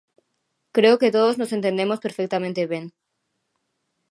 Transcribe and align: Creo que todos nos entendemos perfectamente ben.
Creo 0.75 0.97
que 1.01 1.11
todos 1.15 1.37
nos 1.39 1.53
entendemos 1.57 1.99
perfectamente 2.05 2.61
ben. 2.73 2.85